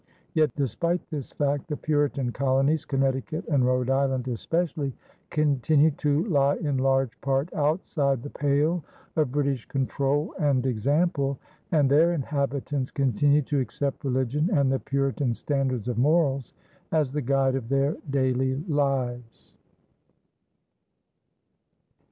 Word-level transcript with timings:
Yet, 0.33 0.49
despite 0.55 1.07
this 1.11 1.31
fact, 1.31 1.67
the 1.67 1.77
Puritan 1.77 2.31
colonies 2.31 2.85
Connecticut 2.85 3.45
and 3.47 3.63
Rhode 3.63 3.91
Island 3.91 4.27
especially 4.27 4.95
continued 5.29 5.99
to 5.99 6.23
lie 6.25 6.55
in 6.55 6.77
large 6.79 7.21
part 7.21 7.53
outside 7.53 8.23
the 8.23 8.29
pale 8.31 8.83
of 9.15 9.31
British 9.31 9.67
control 9.67 10.33
and 10.39 10.65
example, 10.65 11.37
and 11.71 11.87
their 11.87 12.13
inhabitants 12.13 12.89
continued 12.89 13.45
to 13.45 13.59
accept 13.59 14.03
religion 14.03 14.49
and 14.51 14.71
the 14.71 14.79
Puritan 14.79 15.35
standards 15.35 15.87
of 15.87 15.99
morals 15.99 16.55
as 16.91 17.11
the 17.11 17.21
guide 17.21 17.53
of 17.53 17.69
their 17.69 17.95
daily 18.09 18.55
lives. 18.67 19.53